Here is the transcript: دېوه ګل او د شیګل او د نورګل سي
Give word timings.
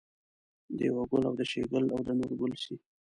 دېوه 0.77 1.03
ګل 1.09 1.23
او 1.29 1.33
د 1.39 1.41
شیګل 1.51 1.85
او 1.93 1.99
د 2.05 2.09
نورګل 2.19 2.53
سي 2.63 2.75